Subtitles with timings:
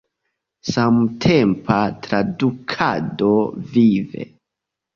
[0.69, 3.31] Samtempa tradukado–
[3.77, 4.29] vive!